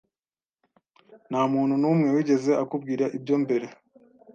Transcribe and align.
Nta 1.29 1.41
muntu 1.53 1.73
n'umwe 1.81 2.07
wigeze 2.15 2.51
akubwira 2.63 3.05
ibyo 3.17 3.35
mbere? 3.43 3.67